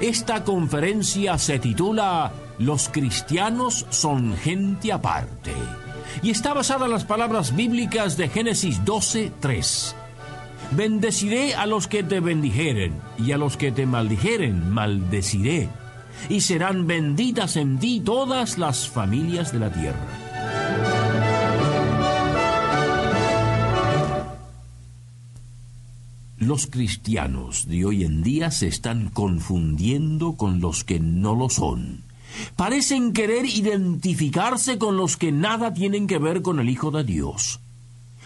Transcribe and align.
Esta 0.00 0.42
conferencia 0.42 1.38
se 1.38 1.58
titula 1.60 2.32
Los 2.58 2.88
cristianos 2.88 3.86
son 3.90 4.36
gente 4.36 4.92
aparte 4.92 5.52
y 6.22 6.30
está 6.30 6.52
basada 6.52 6.86
en 6.86 6.92
las 6.92 7.04
palabras 7.04 7.54
bíblicas 7.54 8.16
de 8.16 8.28
Génesis 8.28 8.84
12, 8.84 9.32
3. 9.40 9.96
Bendeciré 10.72 11.54
a 11.54 11.66
los 11.66 11.86
que 11.86 12.02
te 12.02 12.20
bendijeren 12.20 12.94
y 13.18 13.32
a 13.32 13.38
los 13.38 13.56
que 13.56 13.70
te 13.70 13.86
maldijeren 13.86 14.70
maldeciré 14.70 15.68
y 16.28 16.40
serán 16.40 16.86
benditas 16.86 17.56
en 17.56 17.78
ti 17.78 18.00
todas 18.00 18.58
las 18.58 18.88
familias 18.88 19.52
de 19.52 19.58
la 19.60 19.72
tierra. 19.72 20.33
Los 26.44 26.66
cristianos 26.66 27.68
de 27.68 27.86
hoy 27.86 28.04
en 28.04 28.22
día 28.22 28.50
se 28.50 28.66
están 28.66 29.08
confundiendo 29.08 30.34
con 30.34 30.60
los 30.60 30.84
que 30.84 31.00
no 31.00 31.34
lo 31.34 31.48
son. 31.48 32.02
Parecen 32.54 33.14
querer 33.14 33.46
identificarse 33.46 34.76
con 34.76 34.98
los 34.98 35.16
que 35.16 35.32
nada 35.32 35.72
tienen 35.72 36.06
que 36.06 36.18
ver 36.18 36.42
con 36.42 36.60
el 36.60 36.68
Hijo 36.68 36.90
de 36.90 37.02
Dios. 37.02 37.60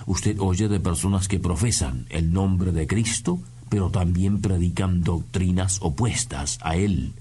Usted 0.07 0.37
oye 0.41 0.67
de 0.67 0.81
personas 0.81 1.29
que 1.29 1.39
profesan 1.39 2.07
el 2.11 2.33
nombre 2.33 2.73
de 2.73 2.89
Cristo, 2.89 3.39
pero 3.69 3.89
también 3.89 4.41
predican 4.41 5.05
doctrinas 5.05 5.79
opuestas 5.81 6.59
a 6.63 6.75
Él. 6.75 7.13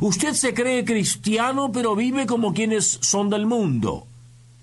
Usted 0.00 0.32
se 0.32 0.54
cree 0.54 0.86
cristiano, 0.86 1.72
pero 1.72 1.94
vive 1.94 2.24
como 2.24 2.54
quienes 2.54 2.98
son 3.02 3.28
del 3.28 3.44
mundo. 3.44 4.06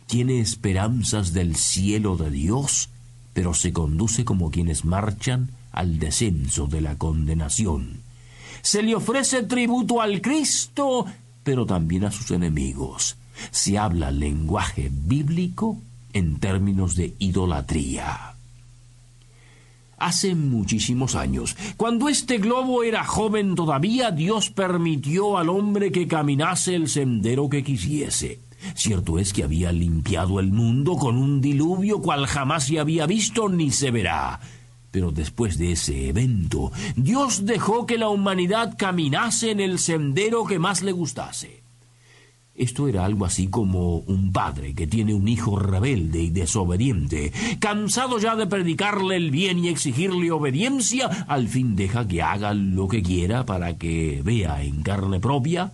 Tiene 0.07 0.39
esperanzas 0.39 1.31
del 1.31 1.55
cielo 1.55 2.17
de 2.17 2.31
Dios, 2.31 2.89
pero 3.33 3.53
se 3.53 3.71
conduce 3.71 4.25
como 4.25 4.49
quienes 4.49 4.83
marchan 4.83 5.51
al 5.75 5.99
descenso 5.99 6.67
de 6.67 6.81
la 6.81 6.97
condenación. 6.97 7.99
Se 8.61 8.81
le 8.81 8.95
ofrece 8.95 9.43
tributo 9.43 10.01
al 10.01 10.21
Cristo, 10.21 11.05
pero 11.43 11.65
también 11.65 12.05
a 12.05 12.11
sus 12.11 12.31
enemigos. 12.31 13.17
Se 13.51 13.77
habla 13.77 14.09
lenguaje 14.09 14.89
bíblico 14.89 15.77
en 16.13 16.39
términos 16.39 16.95
de 16.95 17.13
idolatría. 17.19 18.35
Hace 19.97 20.33
muchísimos 20.33 21.13
años, 21.15 21.57
cuando 21.75 22.07
este 22.07 22.37
globo 22.37 22.83
era 22.83 23.03
joven 23.03 23.55
todavía, 23.55 24.11
Dios 24.11 24.49
permitió 24.49 25.37
al 25.37 25.49
hombre 25.49 25.91
que 25.91 26.07
caminase 26.07 26.75
el 26.75 26.87
sendero 26.87 27.49
que 27.49 27.63
quisiese. 27.63 28.39
Cierto 28.75 29.19
es 29.19 29.33
que 29.33 29.43
había 29.43 29.73
limpiado 29.73 30.39
el 30.39 30.51
mundo 30.51 30.95
con 30.95 31.17
un 31.17 31.41
diluvio 31.41 32.01
cual 32.01 32.27
jamás 32.27 32.65
se 32.65 32.79
había 32.79 33.05
visto 33.05 33.49
ni 33.49 33.71
se 33.71 33.91
verá. 33.91 34.39
Pero 34.95 35.11
después 35.11 35.57
de 35.57 35.73
ese 35.73 36.07
evento, 36.07 36.71
Dios 36.95 37.45
dejó 37.45 37.85
que 37.85 37.97
la 37.97 38.07
humanidad 38.07 38.75
caminase 38.77 39.51
en 39.51 39.59
el 39.59 39.77
sendero 39.77 40.45
que 40.45 40.57
más 40.57 40.83
le 40.83 40.93
gustase. 40.93 41.63
Esto 42.55 42.87
era 42.87 43.03
algo 43.03 43.25
así 43.25 43.47
como 43.47 43.97
un 43.97 44.31
padre 44.31 44.73
que 44.73 44.87
tiene 44.87 45.13
un 45.13 45.27
hijo 45.27 45.59
rebelde 45.59 46.21
y 46.21 46.29
desobediente. 46.29 47.33
Cansado 47.59 48.19
ya 48.19 48.37
de 48.37 48.47
predicarle 48.47 49.17
el 49.17 49.31
bien 49.31 49.59
y 49.59 49.67
exigirle 49.67 50.31
obediencia, 50.31 51.07
al 51.27 51.49
fin 51.49 51.75
deja 51.75 52.07
que 52.07 52.21
haga 52.21 52.53
lo 52.53 52.87
que 52.87 53.03
quiera 53.03 53.45
para 53.45 53.77
que 53.77 54.21
vea 54.23 54.63
en 54.63 54.81
carne 54.81 55.19
propia 55.19 55.73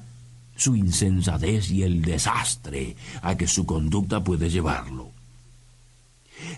su 0.56 0.76
insensatez 0.76 1.70
y 1.70 1.84
el 1.84 2.02
desastre 2.02 2.96
a 3.22 3.38
que 3.38 3.46
su 3.46 3.68
conducta 3.68 4.24
puede 4.24 4.50
llevarlo. 4.50 5.11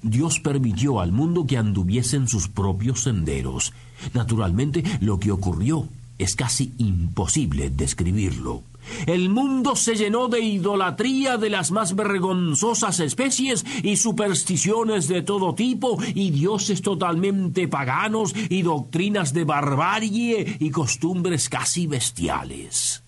Dios 0.04 0.40
permitió 0.40 1.00
al 1.00 1.12
mundo 1.12 1.48
que 1.48 1.58
anduviese 1.58 2.18
en 2.18 2.28
sus 2.28 2.48
propios 2.48 3.02
senderos. 3.02 3.74
Naturalmente, 4.14 4.84
lo 5.00 5.20
que 5.20 5.32
ocurrió 5.32 5.88
es 6.20 6.36
casi 6.36 6.74
imposible 6.78 7.70
describirlo. 7.70 8.64
El 9.06 9.30
mundo 9.30 9.76
se 9.76 9.96
llenó 9.96 10.28
de 10.28 10.42
idolatría 10.42 11.38
de 11.38 11.50
las 11.50 11.72
más 11.72 11.96
vergonzosas 11.96 13.00
especies 13.00 13.66
y 13.82 13.96
supersticiones 13.96 15.08
de 15.08 15.22
todo 15.22 15.56
tipo 15.56 15.98
y 16.14 16.32
dioses 16.32 16.82
totalmente 16.82 17.70
paganos 17.70 18.36
y 18.50 18.62
doctrinas 18.62 19.34
de 19.34 19.46
barbarie 19.46 20.58
y 20.60 20.70
costumbres 20.70 21.48
casi 21.48 21.88
bestiales. 21.88 23.02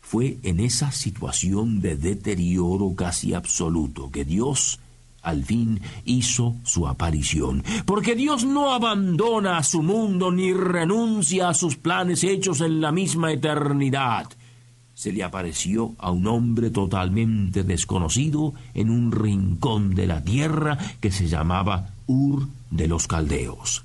Fue 0.00 0.36
en 0.42 0.60
esa 0.60 0.92
situación 0.92 1.80
de 1.80 1.96
deterioro 1.96 2.94
casi 2.94 3.32
absoluto 3.32 4.10
que 4.10 4.26
Dios 4.26 4.78
al 5.22 5.44
fin 5.44 5.80
hizo 6.04 6.56
su 6.64 6.86
aparición, 6.86 7.64
porque 7.86 8.14
Dios 8.14 8.44
no 8.44 8.72
abandona 8.72 9.58
a 9.58 9.62
su 9.62 9.82
mundo 9.82 10.30
ni 10.30 10.52
renuncia 10.52 11.48
a 11.48 11.54
sus 11.54 11.76
planes 11.76 12.24
hechos 12.24 12.60
en 12.60 12.80
la 12.80 12.92
misma 12.92 13.32
eternidad. 13.32 14.28
Se 14.94 15.12
le 15.12 15.24
apareció 15.24 15.94
a 15.98 16.10
un 16.10 16.26
hombre 16.26 16.70
totalmente 16.70 17.64
desconocido 17.64 18.54
en 18.74 18.90
un 18.90 19.10
rincón 19.10 19.94
de 19.94 20.06
la 20.06 20.22
tierra 20.22 20.78
que 21.00 21.10
se 21.10 21.28
llamaba 21.28 21.90
Ur 22.06 22.46
de 22.70 22.88
los 22.88 23.06
Caldeos. 23.06 23.84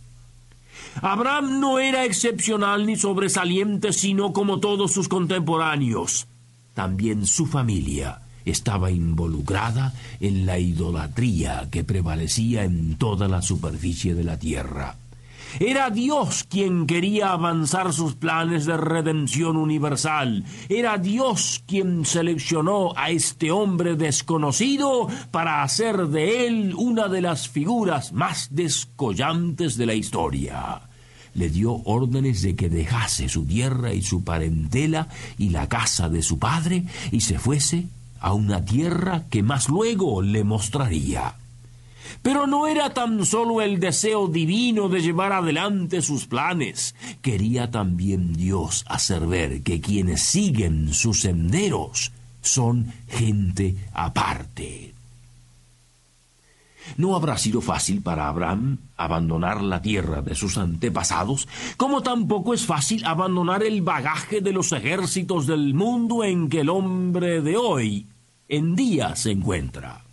Abraham 1.01 1.59
no 1.59 1.79
era 1.79 2.05
excepcional 2.05 2.85
ni 2.85 2.95
sobresaliente, 2.95 3.93
sino 3.93 4.33
como 4.33 4.59
todos 4.59 4.91
sus 4.91 5.07
contemporáneos. 5.07 6.27
También 6.73 7.25
su 7.25 7.45
familia 7.45 8.21
estaba 8.51 8.91
involucrada 8.91 9.93
en 10.19 10.45
la 10.45 10.59
idolatría 10.59 11.67
que 11.71 11.83
prevalecía 11.83 12.63
en 12.63 12.95
toda 12.97 13.27
la 13.27 13.41
superficie 13.41 14.15
de 14.15 14.23
la 14.23 14.37
tierra. 14.37 14.95
Era 15.59 15.89
Dios 15.89 16.45
quien 16.47 16.85
quería 16.85 17.31
avanzar 17.31 17.91
sus 17.93 18.13
planes 18.13 18.65
de 18.65 18.77
redención 18.77 19.57
universal. 19.57 20.43
Era 20.69 20.97
Dios 20.97 21.63
quien 21.65 22.05
seleccionó 22.05 22.93
a 22.95 23.09
este 23.09 23.49
hombre 23.49 23.95
desconocido 23.95 25.07
para 25.31 25.63
hacer 25.63 26.07
de 26.07 26.47
él 26.47 26.73
una 26.77 27.07
de 27.07 27.21
las 27.21 27.49
figuras 27.49 28.13
más 28.13 28.49
descollantes 28.51 29.77
de 29.77 29.85
la 29.85 29.95
historia. 29.95 30.81
Le 31.33 31.49
dio 31.49 31.81
órdenes 31.85 32.41
de 32.41 32.55
que 32.55 32.69
dejase 32.69 33.29
su 33.29 33.45
tierra 33.45 33.93
y 33.93 34.01
su 34.01 34.23
parentela 34.23 35.07
y 35.37 35.49
la 35.49 35.67
casa 35.69 36.09
de 36.09 36.21
su 36.21 36.39
padre 36.39 36.83
y 37.11 37.21
se 37.21 37.39
fuese 37.39 37.87
a 38.19 38.33
una 38.33 38.63
tierra 38.65 39.25
que 39.29 39.43
más 39.43 39.69
luego 39.69 40.21
le 40.21 40.43
mostraría. 40.43 41.35
Pero 42.21 42.47
no 42.47 42.67
era 42.67 42.93
tan 42.93 43.25
solo 43.25 43.61
el 43.61 43.79
deseo 43.79 44.27
divino 44.27 44.89
de 44.89 45.01
llevar 45.01 45.33
adelante 45.33 46.01
sus 46.01 46.25
planes, 46.25 46.95
quería 47.21 47.69
también 47.69 48.33
Dios 48.33 48.85
hacer 48.87 49.27
ver 49.27 49.61
que 49.61 49.81
quienes 49.81 50.21
siguen 50.23 50.93
sus 50.93 51.21
senderos 51.21 52.11
son 52.41 52.93
gente 53.07 53.75
aparte. 53.93 54.96
No 56.95 57.15
habrá 57.15 57.37
sido 57.37 57.61
fácil 57.61 58.01
para 58.01 58.27
Abraham 58.27 58.77
abandonar 58.95 59.61
la 59.61 59.81
tierra 59.81 60.21
de 60.21 60.35
sus 60.35 60.57
antepasados, 60.57 61.47
como 61.75 62.01
tampoco 62.01 62.53
es 62.53 62.65
fácil 62.65 63.05
abandonar 63.05 63.63
el 63.63 63.81
bagaje 63.81 64.41
de 64.41 64.53
los 64.53 64.71
ejércitos 64.71 65.47
del 65.47 65.73
mundo 65.73 66.23
en 66.23 66.49
que 66.49 66.61
el 66.61 66.69
hombre 66.69 67.41
de 67.41 67.57
hoy 67.57 68.07
en 68.47 68.75
día 68.75 69.15
se 69.15 69.31
encuentra. 69.31 70.03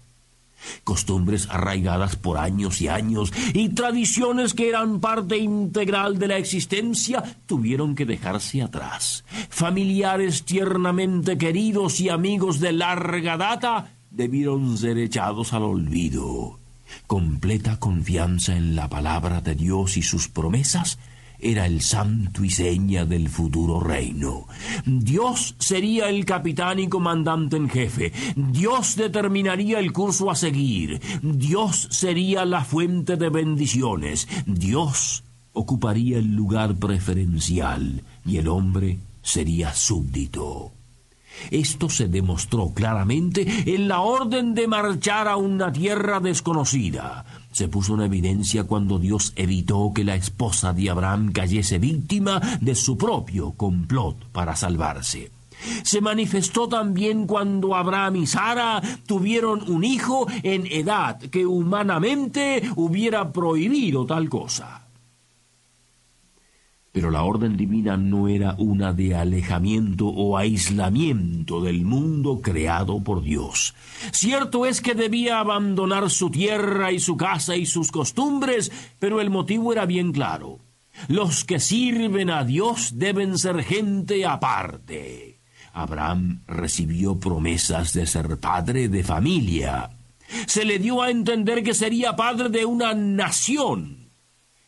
Costumbres 0.82 1.48
arraigadas 1.50 2.16
por 2.16 2.38
años 2.38 2.80
y 2.80 2.88
años 2.88 3.32
y 3.52 3.70
tradiciones 3.70 4.54
que 4.54 4.68
eran 4.68 5.00
parte 5.00 5.36
integral 5.38 6.18
de 6.18 6.28
la 6.28 6.38
existencia 6.38 7.22
tuvieron 7.46 7.94
que 7.94 8.06
dejarse 8.06 8.62
atrás. 8.62 9.24
Familiares 9.50 10.44
tiernamente 10.44 11.36
queridos 11.38 12.00
y 12.00 12.08
amigos 12.08 12.60
de 12.60 12.72
larga 12.72 13.36
data 13.36 13.92
debieron 14.10 14.78
ser 14.78 14.98
echados 14.98 15.52
al 15.52 15.64
olvido. 15.64 16.63
Completa 17.06 17.78
confianza 17.78 18.56
en 18.56 18.76
la 18.76 18.88
palabra 18.88 19.40
de 19.40 19.54
Dios 19.54 19.96
y 19.96 20.02
sus 20.02 20.28
promesas 20.28 20.98
era 21.38 21.66
el 21.66 21.82
santo 21.82 22.44
y 22.44 22.50
seña 22.50 23.04
del 23.04 23.28
futuro 23.28 23.80
reino. 23.80 24.46
Dios 24.86 25.54
sería 25.58 26.08
el 26.08 26.24
capitán 26.24 26.78
y 26.78 26.88
comandante 26.88 27.56
en 27.56 27.68
jefe. 27.68 28.12
Dios 28.34 28.96
determinaría 28.96 29.78
el 29.78 29.92
curso 29.92 30.30
a 30.30 30.36
seguir. 30.36 31.00
Dios 31.22 31.88
sería 31.90 32.44
la 32.44 32.64
fuente 32.64 33.16
de 33.16 33.28
bendiciones. 33.28 34.26
Dios 34.46 35.24
ocuparía 35.52 36.18
el 36.18 36.34
lugar 36.34 36.76
preferencial. 36.76 38.02
y 38.26 38.38
el 38.38 38.48
hombre 38.48 38.98
sería 39.22 39.74
súbdito. 39.74 40.72
Esto 41.50 41.88
se 41.88 42.08
demostró 42.08 42.70
claramente 42.74 43.46
en 43.74 43.88
la 43.88 44.00
orden 44.00 44.54
de 44.54 44.68
marchar 44.68 45.28
a 45.28 45.36
una 45.36 45.72
tierra 45.72 46.20
desconocida. 46.20 47.24
Se 47.52 47.68
puso 47.68 47.94
en 47.94 48.02
evidencia 48.02 48.64
cuando 48.64 48.98
Dios 48.98 49.32
evitó 49.36 49.92
que 49.94 50.04
la 50.04 50.16
esposa 50.16 50.72
de 50.72 50.90
Abraham 50.90 51.32
cayese 51.32 51.78
víctima 51.78 52.40
de 52.60 52.74
su 52.74 52.98
propio 52.98 53.52
complot 53.52 54.16
para 54.32 54.56
salvarse. 54.56 55.30
Se 55.82 56.00
manifestó 56.00 56.68
también 56.68 57.26
cuando 57.26 57.74
Abraham 57.74 58.16
y 58.16 58.26
Sara 58.26 58.82
tuvieron 59.06 59.70
un 59.70 59.84
hijo 59.84 60.26
en 60.42 60.66
edad 60.66 61.18
que 61.18 61.46
humanamente 61.46 62.62
hubiera 62.76 63.32
prohibido 63.32 64.04
tal 64.04 64.28
cosa. 64.28 64.83
Pero 66.94 67.10
la 67.10 67.24
orden 67.24 67.56
divina 67.56 67.96
no 67.96 68.28
era 68.28 68.54
una 68.56 68.92
de 68.92 69.16
alejamiento 69.16 70.06
o 70.06 70.38
aislamiento 70.38 71.60
del 71.60 71.84
mundo 71.84 72.40
creado 72.40 73.02
por 73.02 73.20
Dios. 73.20 73.74
Cierto 74.12 74.64
es 74.64 74.80
que 74.80 74.94
debía 74.94 75.40
abandonar 75.40 76.08
su 76.08 76.30
tierra 76.30 76.92
y 76.92 77.00
su 77.00 77.16
casa 77.16 77.56
y 77.56 77.66
sus 77.66 77.90
costumbres, 77.90 78.70
pero 79.00 79.20
el 79.20 79.28
motivo 79.28 79.72
era 79.72 79.86
bien 79.86 80.12
claro. 80.12 80.60
Los 81.08 81.44
que 81.44 81.58
sirven 81.58 82.30
a 82.30 82.44
Dios 82.44 82.92
deben 82.94 83.38
ser 83.38 83.64
gente 83.64 84.24
aparte. 84.24 85.40
Abraham 85.72 86.44
recibió 86.46 87.18
promesas 87.18 87.92
de 87.92 88.06
ser 88.06 88.38
padre 88.38 88.88
de 88.88 89.02
familia. 89.02 89.90
Se 90.46 90.64
le 90.64 90.78
dio 90.78 91.02
a 91.02 91.10
entender 91.10 91.64
que 91.64 91.74
sería 91.74 92.14
padre 92.14 92.50
de 92.50 92.64
una 92.64 92.94
nación 92.94 94.03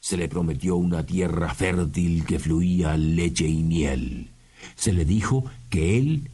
se 0.07 0.17
le 0.17 0.29
prometió 0.29 0.77
una 0.77 1.05
tierra 1.05 1.53
fértil 1.53 2.25
que 2.25 2.39
fluía 2.39 2.97
leche 2.97 3.49
y 3.49 3.65
miel. 3.65 4.29
Se 4.77 4.93
le 4.93 5.05
dijo 5.05 5.45
que 5.69 5.99
él 5.99 6.31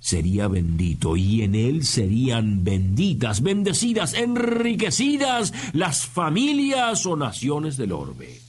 sería 0.00 0.48
bendito 0.48 1.14
y 1.14 1.42
en 1.42 1.54
él 1.54 1.84
serían 1.84 2.64
benditas, 2.64 3.42
bendecidas, 3.42 4.14
enriquecidas 4.14 5.52
las 5.74 6.06
familias 6.06 7.04
o 7.04 7.14
naciones 7.14 7.76
del 7.76 7.92
orbe. 7.92 8.40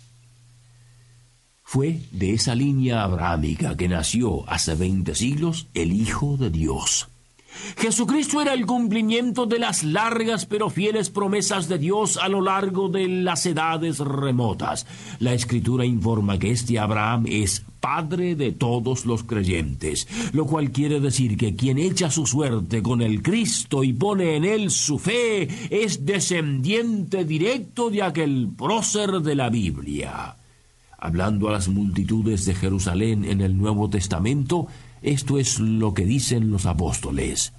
Fue 1.62 2.00
de 2.12 2.32
esa 2.32 2.56
línea 2.56 3.04
abrámica 3.04 3.76
que 3.76 3.90
nació 3.90 4.50
hace 4.50 4.74
veinte 4.76 5.16
siglos 5.16 5.68
el 5.74 5.92
Hijo 5.92 6.38
de 6.38 6.50
Dios. 6.50 7.10
Jesucristo 7.78 8.42
era 8.42 8.54
el 8.54 8.66
cumplimiento 8.66 9.46
de 9.46 9.60
las 9.60 9.84
largas 9.84 10.46
pero 10.46 10.70
fieles 10.70 11.10
promesas 11.10 11.68
de 11.68 11.78
Dios 11.78 12.18
a 12.18 12.30
lo 12.30 12.42
largo 12.42 12.90
de 12.90 13.08
las 13.08 13.46
edades 13.46 14.00
remotas. 14.00 14.86
La 15.20 15.34
escritura 15.34 15.86
informa 15.86 16.40
que 16.40 16.52
este 16.52 16.80
Abraham 16.80 17.26
es 17.28 17.64
padre 17.86 18.36
de 18.36 18.52
todos 18.52 19.06
los 19.06 19.24
creyentes, 19.24 20.08
lo 20.34 20.48
cual 20.48 20.72
quiere 20.72 21.00
decir 21.00 21.38
que 21.38 21.56
quien 21.56 21.78
echa 21.78 22.10
su 22.10 22.26
suerte 22.26 22.82
con 22.82 23.02
el 23.02 23.22
Cristo 23.22 23.84
y 23.84 23.94
pone 23.94 24.36
en 24.36 24.44
él 24.44 24.72
su 24.72 24.98
fe 24.98 25.48
es 25.70 26.04
descendiente 26.04 27.26
directo 27.26 27.92
de 27.92 28.02
aquel 28.02 28.50
prócer 28.58 29.22
de 29.22 29.36
la 29.36 29.50
Biblia. 29.50 30.36
Hablando 30.98 31.48
a 31.50 31.52
las 31.52 31.68
multitudes 31.68 32.46
de 32.46 32.56
Jerusalén 32.56 33.24
en 33.24 33.42
el 33.42 33.56
Nuevo 33.56 33.88
Testamento, 33.88 34.68
esto 35.06 35.38
es 35.38 35.60
lo 35.60 35.94
que 35.94 36.06
dicen 36.06 36.50
los 36.50 36.66
apóstoles. 36.66 37.54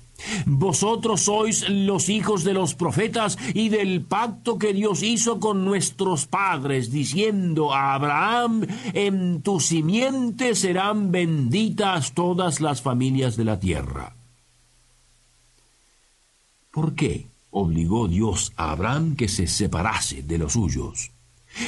Vosotros 0.46 1.22
sois 1.22 1.69
los 1.69 2.08
hijos 2.08 2.43
de 2.43 2.54
los 2.54 2.75
profetas 2.75 3.38
y 3.54 3.69
del 3.69 4.02
pacto 4.02 4.58
que 4.58 4.72
Dios 4.72 5.02
hizo 5.02 5.38
con 5.40 5.64
nuestros 5.64 6.26
padres, 6.26 6.90
diciendo 6.90 7.72
a 7.72 7.94
Abraham, 7.94 8.66
en 8.94 9.43
tu 9.43 9.60
simiente 9.60 10.54
serán 10.54 11.12
benditas 11.12 12.12
todas 12.12 12.60
las 12.60 12.82
familias 12.82 13.37
de 13.37 13.44
la 13.44 13.60
tierra. 13.60 14.16
¿Por 16.70 16.94
qué 16.94 17.26
obligó 17.50 18.08
Dios 18.08 18.52
a 18.56 18.72
Abraham 18.72 19.16
que 19.16 19.28
se 19.28 19.46
separase 19.46 20.22
de 20.22 20.38
los 20.38 20.54
suyos? 20.54 21.10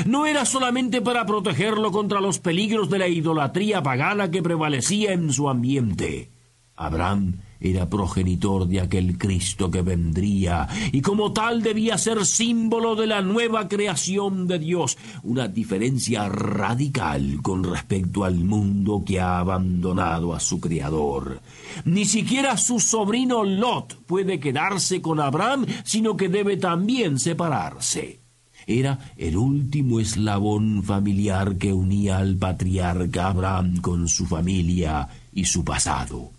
No 0.07 0.27
era 0.27 0.45
solamente 0.45 1.01
para 1.01 1.27
protegerlo 1.27 1.93
contra 1.93 2.21
los 2.21 2.39
peligros 2.39 2.91
de 2.91 2.99
la 2.99 3.09
idolatría 3.09 3.83
pagana 3.83 4.31
que 4.31 4.43
prevalecía 4.43 5.13
en 5.13 5.33
su 5.33 5.49
ambiente. 5.49 6.31
Abraham 6.77 7.41
era 7.61 7.89
progenitor 7.89 8.67
de 8.69 8.81
aquel 8.81 9.19
Cristo 9.19 9.71
que 9.71 9.83
vendría, 9.83 10.69
y 10.93 11.01
como 11.01 11.33
tal 11.33 11.63
debía 11.63 11.99
ser 11.99 12.25
símbolo 12.25 12.95
de 12.95 13.09
la 13.09 13.21
nueva 13.21 13.69
creación 13.69 14.47
de 14.47 14.61
Dios, 14.61 14.97
una 15.25 15.49
diferencia 15.49 16.29
radical 16.29 17.41
con 17.43 17.65
respecto 17.65 18.25
al 18.25 18.37
mundo 18.37 19.03
que 19.05 19.21
ha 19.21 19.41
abandonado 19.41 20.35
a 20.35 20.41
su 20.41 20.61
Creador. 20.61 21.41
Ni 21.85 22.05
siquiera 22.05 22.57
su 22.57 22.79
sobrino 22.79 23.43
Lot 23.43 23.97
puede 24.07 24.39
quedarse 24.39 25.03
con 25.03 25.19
Abraham, 25.19 25.67
sino 25.85 26.17
que 26.17 26.29
debe 26.29 26.57
también 26.57 27.19
separarse 27.19 28.28
era 28.69 29.13
el 29.17 29.39
último 29.39 29.99
eslabón 29.99 30.83
familiar 30.83 31.57
que 31.57 31.73
unía 31.73 32.19
al 32.19 32.37
patriarca 32.37 33.29
Abraham 33.29 33.79
con 33.79 34.09
su 34.09 34.27
familia 34.27 35.09
y 35.33 35.47
su 35.47 35.65
pasado. 35.65 36.33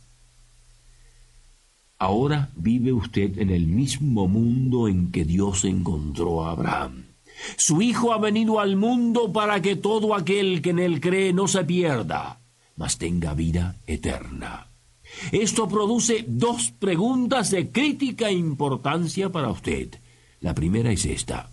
Ahora 1.98 2.52
vive 2.56 2.94
usted 2.94 3.40
en 3.40 3.50
el 3.50 3.66
mismo 3.66 4.28
mundo 4.28 4.88
en 4.88 5.12
que 5.12 5.26
Dios 5.26 5.66
encontró 5.66 6.46
a 6.46 6.52
Abraham. 6.52 7.06
Su 7.58 7.82
Hijo 7.82 8.14
ha 8.14 8.20
venido 8.20 8.60
al 8.60 8.76
mundo 8.76 9.34
para 9.34 9.60
que 9.60 9.76
todo 9.76 10.14
aquel 10.14 10.62
que 10.62 10.70
en 10.70 10.80
él 10.80 11.02
cree 11.02 11.34
no 11.34 11.48
se 11.48 11.64
pierda, 11.64 12.40
mas 12.76 13.00
tenga 13.00 13.34
vida 13.34 13.76
eterna. 13.88 14.68
Esto 15.32 15.68
produce 15.68 16.26
dos 16.28 16.70
preguntas 16.70 17.50
de 17.50 17.72
crítica 17.72 18.30
importancia 18.32 19.30
para 19.30 19.50
usted. 19.50 19.96
La 20.42 20.54
primera 20.54 20.92
es 20.92 21.06
esta. 21.06 21.50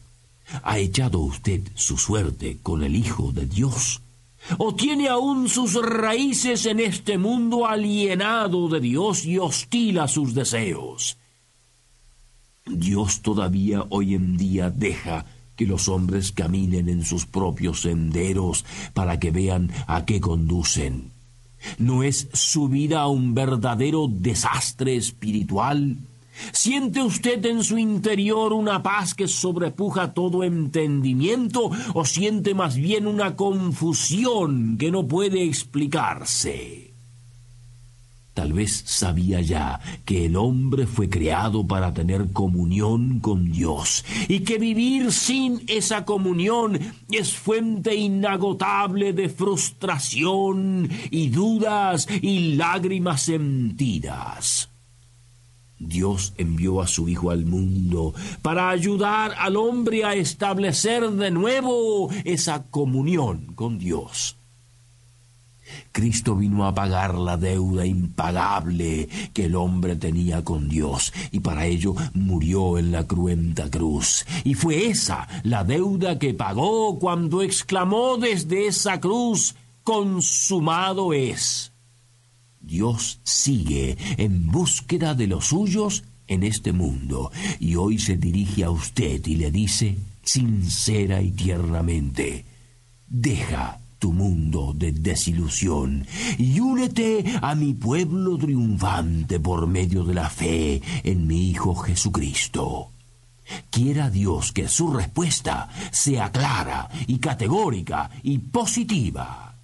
¿Ha 0.63 0.79
echado 0.79 1.21
usted 1.21 1.63
su 1.75 1.99
suerte 1.99 2.59
con 2.63 2.83
el 2.83 2.97
Hijo 2.97 3.33
de 3.33 3.47
Dios? 3.47 4.01
¿O 4.59 4.75
tiene 4.75 5.09
aún 5.09 5.49
sus 5.49 5.75
raíces 5.75 6.67
en 6.67 6.79
este 6.79 7.19
mundo 7.19 7.67
alienado 7.67 8.69
de 8.69 8.81
Dios 8.81 9.25
y 9.25 9.39
hostil 9.39 9.99
a 9.99 10.07
sus 10.07 10.35
deseos? 10.35 11.17
Dios 12.65 13.23
todavía 13.23 13.85
hoy 13.91 14.15
en 14.15 14.37
día 14.37 14.71
deja 14.71 15.27
que 15.57 15.67
los 15.67 15.89
hombres 15.89 16.33
caminen 16.33 16.89
en 16.89 17.05
sus 17.05 17.27
propios 17.27 17.83
senderos 17.83 18.65
para 18.93 19.19
que 19.19 19.31
vean 19.31 19.73
a 19.87 20.05
qué 20.05 20.21
conducen. 20.21 21.11
¿No 21.79 22.03
es 22.03 22.29
su 22.33 22.69
vida 22.69 23.07
un 23.09 23.35
verdadero 23.35 24.07
desastre 24.09 24.97
espiritual? 24.97 25.97
¿Siente 26.53 27.03
usted 27.03 27.45
en 27.47 27.63
su 27.63 27.79
interior 27.79 28.53
una 28.53 28.83
paz 28.83 29.15
que 29.15 29.29
sobrepuja 29.29 30.15
todo 30.15 30.45
entendimiento 30.45 31.71
o 31.95 32.05
siente 32.05 32.55
más 32.55 32.77
bien 32.77 33.07
una 33.07 33.37
confusión 33.37 34.77
que 34.79 34.91
no 34.91 35.07
puede 35.07 35.45
explicarse? 35.45 36.87
Tal 38.37 38.53
vez 38.53 38.83
sabía 38.85 39.41
ya 39.41 39.81
que 40.05 40.27
el 40.27 40.37
hombre 40.37 40.87
fue 40.87 41.09
creado 41.09 41.67
para 41.67 41.95
tener 41.95 42.33
comunión 42.35 43.21
con 43.21 43.51
Dios 43.51 44.05
y 44.29 44.41
que 44.41 44.59
vivir 44.59 45.11
sin 45.11 45.63
esa 45.69 46.05
comunión 46.05 46.79
es 47.11 47.33
fuente 47.33 47.95
inagotable 47.95 49.15
de 49.15 49.31
frustración 49.31 50.91
y 51.11 51.31
dudas 51.31 52.07
y 52.21 52.57
lágrimas 52.57 53.23
sentidas. 53.23 54.69
Dios 55.79 56.33
envió 56.39 56.81
a 56.81 56.87
su 56.87 57.09
Hijo 57.09 57.31
al 57.31 57.45
mundo 57.45 58.15
para 58.43 58.71
ayudar 58.71 59.35
al 59.39 59.57
hombre 59.57 60.05
a 60.05 60.15
establecer 60.15 61.11
de 61.11 61.31
nuevo 61.31 62.11
esa 62.25 62.65
comunión 62.71 63.53
con 63.55 63.79
Dios. 63.79 64.37
Cristo 65.93 66.37
vino 66.37 66.67
a 66.67 66.75
pagar 66.75 67.15
la 67.15 67.37
deuda 67.37 67.87
impagable 67.87 69.09
que 69.33 69.47
el 69.47 69.57
hombre 69.57 69.97
tenía 69.97 70.45
con 70.45 70.69
Dios 70.69 71.13
y 71.33 71.41
para 71.41 71.67
ello 71.67 71.95
murió 72.15 72.79
en 72.79 72.93
la 72.93 73.07
cruenta 73.07 73.71
cruz. 73.71 74.27
Y 74.45 74.55
fue 74.55 74.87
esa 74.87 75.27
la 75.43 75.65
deuda 75.65 76.19
que 76.19 76.35
pagó 76.35 76.99
cuando 76.99 77.43
exclamó 77.43 78.17
desde 78.17 78.67
esa 78.67 79.01
cruz, 79.01 79.55
consumado 79.83 81.13
es. 81.13 81.73
Dios 82.67 83.21
sigue 83.23 83.97
en 84.17 84.51
búsqueda 84.51 85.15
de 85.15 85.29
los 85.29 85.47
suyos 85.47 86.03
en 86.27 86.43
este 86.43 86.73
mundo 86.73 87.31
y 87.61 87.77
hoy 87.77 88.01
se 88.01 88.17
dirige 88.17 88.65
a 88.65 88.71
usted 88.71 89.25
y 89.25 89.37
le 89.37 89.53
dice 89.53 89.97
sincera 90.25 91.23
y 91.23 91.31
tiernamente, 91.31 92.45
deja 93.07 93.79
tu 94.01 94.13
mundo 94.13 94.73
de 94.75 94.91
desilusión 94.91 96.09
y 96.39 96.59
únete 96.59 97.25
a 97.41 97.55
mi 97.55 97.73
pueblo 97.73 98.37
triunfante 98.37 99.39
por 99.39 99.69
medio 99.69 100.03
de 100.03 100.15
la 100.15 100.29
fe 100.29 100.83
en 101.05 101.25
mi 101.29 101.51
Hijo 101.51 101.77
Jesucristo. 101.77 102.91
Quiera 103.71 104.11
Dios 104.11 104.51
que 104.51 104.67
su 104.67 104.93
respuesta 104.93 105.69
sea 105.93 106.33
clara 106.33 106.89
y 107.07 107.19
categórica 107.19 108.11
y 108.25 108.39
positiva. 108.39 109.56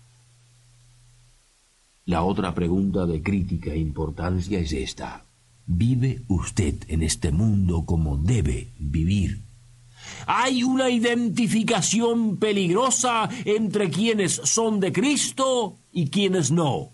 La 2.05 2.25
otra 2.25 2.53
pregunta 2.53 3.07
de 3.07 3.23
crítica 3.23 3.75
importancia 3.77 4.59
es 4.59 4.73
esta. 4.73 5.25
¿Vive 5.67 6.23
usted 6.27 6.75
en 6.89 7.03
este 7.05 7.31
mundo 7.31 7.85
como 7.87 8.17
debe 8.17 8.73
vivir? 8.79 9.43
Hay 10.27 10.65
una 10.65 10.91
identificación 10.91 12.39
peligrosa 12.39 13.29
entre 13.45 13.89
quienes 13.89 14.33
son 14.33 14.81
de 14.81 14.93
Cristo 14.93 15.77
y 15.93 16.11
quienes 16.11 16.51
no. 16.51 16.91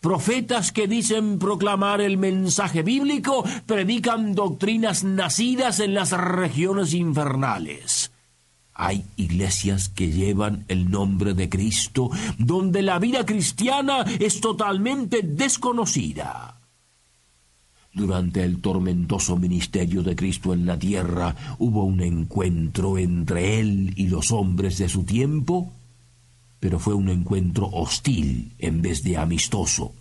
Profetas 0.00 0.72
que 0.72 0.88
dicen 0.88 1.38
proclamar 1.38 2.00
el 2.00 2.16
mensaje 2.16 2.82
bíblico 2.82 3.44
predican 3.66 4.34
doctrinas 4.34 5.04
nacidas 5.04 5.78
en 5.78 5.92
las 5.92 6.12
regiones 6.12 6.94
infernales. 6.94 8.12
Hay 8.82 9.04
iglesias 9.18 9.90
que 9.90 10.10
llevan 10.10 10.64
el 10.68 10.90
nombre 10.90 11.34
de 11.34 11.50
Cristo 11.50 12.08
donde 12.38 12.80
la 12.80 12.98
vida 12.98 13.26
cristiana 13.26 14.06
es 14.18 14.40
totalmente 14.40 15.20
desconocida. 15.20 16.56
Durante 17.92 18.42
el 18.42 18.62
tormentoso 18.62 19.36
ministerio 19.36 20.02
de 20.02 20.16
Cristo 20.16 20.54
en 20.54 20.64
la 20.64 20.78
tierra 20.78 21.36
hubo 21.58 21.84
un 21.84 22.00
encuentro 22.00 22.96
entre 22.96 23.60
él 23.60 23.92
y 23.96 24.08
los 24.08 24.32
hombres 24.32 24.78
de 24.78 24.88
su 24.88 25.04
tiempo, 25.04 25.70
pero 26.58 26.78
fue 26.78 26.94
un 26.94 27.10
encuentro 27.10 27.68
hostil 27.70 28.54
en 28.58 28.80
vez 28.80 29.02
de 29.02 29.18
amistoso. 29.18 29.92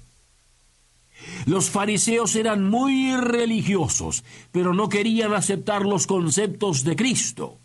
Los 1.45 1.69
fariseos 1.69 2.33
eran 2.37 2.69
muy 2.69 3.13
religiosos, 3.17 4.23
pero 4.53 4.73
no 4.73 4.87
querían 4.87 5.33
aceptar 5.33 5.81
los 5.81 6.07
conceptos 6.07 6.85
de 6.85 6.95
Cristo. 6.95 7.57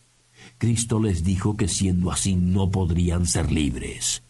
Cristo 0.59 1.01
les 1.01 1.25
dijo 1.25 1.57
que 1.57 1.69
siendo 1.69 2.11
así 2.11 2.37
no 2.37 2.71
podrían 2.71 3.27
ser 3.27 3.51
libres. 3.51 4.23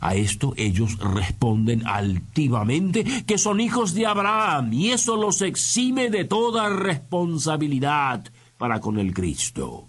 A 0.00 0.14
esto 0.14 0.52
ellos 0.56 0.98
responden 0.98 1.86
altivamente 1.86 3.04
que 3.26 3.38
son 3.38 3.60
hijos 3.60 3.94
de 3.94 4.06
Abraham 4.06 4.72
y 4.72 4.90
eso 4.90 5.16
los 5.16 5.40
exime 5.42 6.10
de 6.10 6.24
toda 6.24 6.68
responsabilidad 6.68 8.24
para 8.58 8.80
con 8.80 8.98
el 8.98 9.14
Cristo. 9.14 9.86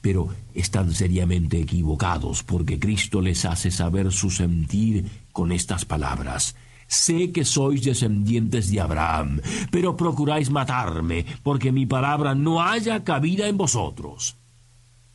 Pero 0.00 0.28
están 0.54 0.92
seriamente 0.92 1.60
equivocados 1.60 2.42
porque 2.42 2.78
Cristo 2.78 3.20
les 3.20 3.44
hace 3.44 3.70
saber 3.70 4.12
su 4.12 4.30
sentir 4.30 5.04
con 5.32 5.52
estas 5.52 5.84
palabras. 5.84 6.54
Sé 6.86 7.32
que 7.32 7.44
sois 7.44 7.82
descendientes 7.82 8.70
de 8.70 8.80
Abraham, 8.80 9.40
pero 9.70 9.96
procuráis 9.96 10.50
matarme, 10.50 11.24
porque 11.42 11.72
mi 11.72 11.86
palabra 11.86 12.34
no 12.34 12.62
haya 12.62 13.02
cabida 13.04 13.48
en 13.48 13.56
vosotros. 13.56 14.36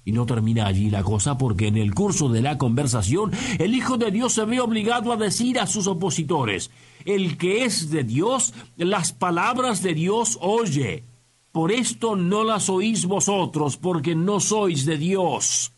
Y 0.10 0.12
no 0.12 0.26
termina 0.26 0.66
allí 0.66 0.90
la 0.90 1.04
cosa 1.04 1.38
porque 1.38 1.68
en 1.68 1.78
el 1.78 1.94
curso 1.94 2.30
de 2.30 2.42
la 2.42 2.58
conversación 2.58 3.32
el 3.60 3.76
Hijo 3.76 3.96
de 3.96 4.10
Dios 4.10 4.34
se 4.34 4.44
ve 4.44 4.60
obligado 4.60 5.14
a 5.14 5.18
decir 5.18 5.60
a 5.60 5.68
sus 5.68 5.86
opositores, 5.86 6.72
el 7.06 7.38
que 7.38 7.64
es 7.64 7.92
de 7.92 8.04
Dios, 8.04 8.56
las 8.76 9.14
palabras 9.14 9.84
de 9.84 9.94
Dios 9.94 10.40
oye. 10.42 11.04
Por 11.52 11.72
esto 11.72 12.16
no 12.16 12.44
las 12.44 12.70
oís 12.70 13.06
vosotros, 13.06 13.78
porque 13.78 14.16
no 14.16 14.40
sois 14.40 14.84
de 14.88 14.98
Dios. 14.98 15.74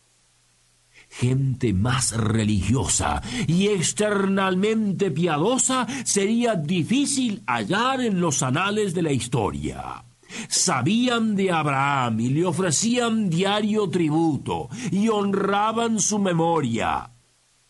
Gente 1.10 1.74
más 1.74 2.16
religiosa 2.16 3.20
y 3.46 3.66
externalmente 3.66 5.10
piadosa 5.10 5.86
sería 6.06 6.54
difícil 6.54 7.42
hallar 7.46 8.00
en 8.00 8.18
los 8.18 8.42
anales 8.42 8.94
de 8.94 9.02
la 9.02 9.12
historia. 9.12 10.06
Sabían 10.48 11.36
de 11.36 11.50
Abraham 11.50 12.20
y 12.20 12.28
le 12.28 12.44
ofrecían 12.44 13.30
diario 13.30 13.88
tributo 13.88 14.68
y 14.90 15.08
honraban 15.08 16.00
su 16.00 16.18
memoria. 16.18 17.10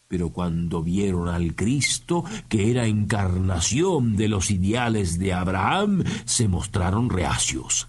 Pero 0.08 0.30
cuando 0.30 0.82
vieron 0.82 1.28
al 1.28 1.54
Cristo, 1.54 2.24
que 2.48 2.70
era 2.70 2.86
encarnación 2.86 4.14
de 4.16 4.28
los 4.28 4.50
ideales 4.50 5.18
de 5.18 5.32
Abraham, 5.32 6.04
se 6.26 6.48
mostraron 6.48 7.08
reacios. 7.08 7.88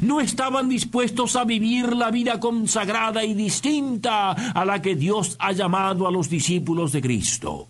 No 0.00 0.20
estaban 0.20 0.68
dispuestos 0.68 1.36
a 1.36 1.44
vivir 1.44 1.94
la 1.94 2.10
vida 2.10 2.40
consagrada 2.40 3.24
y 3.24 3.34
distinta 3.34 4.32
a 4.32 4.64
la 4.64 4.82
que 4.82 4.94
Dios 4.96 5.36
ha 5.38 5.52
llamado 5.52 6.06
a 6.06 6.10
los 6.10 6.28
discípulos 6.28 6.92
de 6.92 7.00
Cristo. 7.00 7.68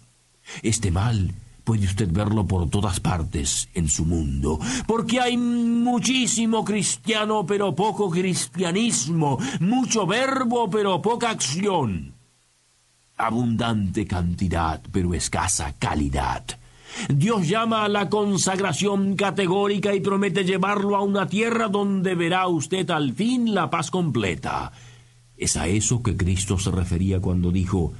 Este 0.62 0.90
mal 0.90 1.32
Puede 1.64 1.86
usted 1.86 2.08
verlo 2.10 2.44
por 2.44 2.68
todas 2.68 2.98
partes 2.98 3.68
en 3.74 3.88
su 3.88 4.04
mundo, 4.04 4.58
porque 4.86 5.20
hay 5.20 5.36
muchísimo 5.36 6.64
cristiano 6.64 7.46
pero 7.46 7.74
poco 7.74 8.10
cristianismo, 8.10 9.38
mucho 9.60 10.06
verbo 10.06 10.68
pero 10.68 11.00
poca 11.00 11.30
acción, 11.30 12.14
abundante 13.16 14.06
cantidad 14.06 14.82
pero 14.90 15.14
escasa 15.14 15.74
calidad. 15.78 16.44
Dios 17.08 17.48
llama 17.48 17.84
a 17.84 17.88
la 17.88 18.08
consagración 18.08 19.16
categórica 19.16 19.94
y 19.94 20.00
promete 20.00 20.44
llevarlo 20.44 20.96
a 20.96 21.02
una 21.02 21.26
tierra 21.26 21.68
donde 21.68 22.14
verá 22.14 22.48
usted 22.48 22.90
al 22.90 23.14
fin 23.14 23.54
la 23.54 23.70
paz 23.70 23.90
completa. 23.90 24.72
Es 25.36 25.56
a 25.56 25.66
eso 25.68 26.02
que 26.02 26.16
Cristo 26.16 26.58
se 26.58 26.70
refería 26.70 27.20
cuando 27.20 27.50
dijo, 27.50 27.92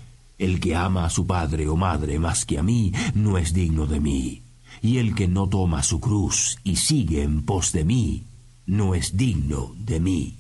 el 0.42 0.58
que 0.61 0.75
ama 0.75 1.04
a 1.04 1.11
su 1.11 1.26
padre 1.26 1.68
o 1.68 1.76
madre 1.76 2.18
más 2.18 2.44
que 2.44 2.58
a 2.58 2.62
mí 2.62 2.92
no 3.14 3.38
es 3.38 3.52
digno 3.52 3.87
de 3.87 4.00
mí, 4.00 4.42
y 4.80 4.99
el 4.99 5.14
que 5.14 5.28
no 5.28 5.49
toma 5.49 5.82
su 5.82 6.00
cruz 6.00 6.58
y 6.64 6.76
sigue 6.76 7.22
en 7.22 7.42
pos 7.42 7.72
de 7.72 7.84
mí 7.84 8.25
no 8.66 8.94
es 8.94 9.16
digno 9.16 9.75
de 9.78 10.00
mí. 10.00 10.37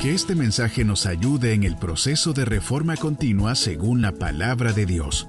Que 0.00 0.14
este 0.14 0.34
mensaje 0.34 0.82
nos 0.82 1.04
ayude 1.04 1.52
en 1.52 1.64
el 1.64 1.76
proceso 1.76 2.32
de 2.32 2.46
reforma 2.46 2.96
continua 2.96 3.54
según 3.54 4.00
la 4.00 4.12
palabra 4.12 4.72
de 4.72 4.86
Dios. 4.86 5.28